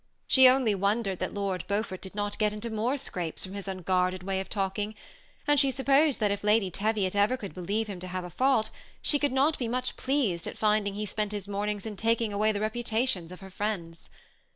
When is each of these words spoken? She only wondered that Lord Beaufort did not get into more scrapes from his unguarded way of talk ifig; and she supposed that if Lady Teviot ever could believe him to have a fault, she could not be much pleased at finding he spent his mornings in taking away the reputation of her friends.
She 0.25 0.47
only 0.49 0.73
wondered 0.73 1.19
that 1.19 1.35
Lord 1.35 1.63
Beaufort 1.67 2.01
did 2.01 2.15
not 2.15 2.39
get 2.39 2.51
into 2.51 2.71
more 2.71 2.97
scrapes 2.97 3.45
from 3.45 3.53
his 3.53 3.67
unguarded 3.67 4.23
way 4.23 4.39
of 4.39 4.49
talk 4.49 4.77
ifig; 4.77 4.95
and 5.45 5.59
she 5.59 5.69
supposed 5.69 6.19
that 6.19 6.31
if 6.31 6.43
Lady 6.43 6.71
Teviot 6.71 7.15
ever 7.15 7.37
could 7.37 7.53
believe 7.53 7.85
him 7.85 7.99
to 7.99 8.07
have 8.07 8.23
a 8.23 8.31
fault, 8.31 8.71
she 9.03 9.19
could 9.19 9.31
not 9.31 9.59
be 9.59 9.67
much 9.67 9.97
pleased 9.97 10.47
at 10.47 10.57
finding 10.57 10.95
he 10.95 11.05
spent 11.05 11.31
his 11.31 11.47
mornings 11.47 11.85
in 11.85 11.97
taking 11.97 12.33
away 12.33 12.51
the 12.51 12.59
reputation 12.61 13.31
of 13.31 13.41
her 13.41 13.51
friends. 13.51 14.09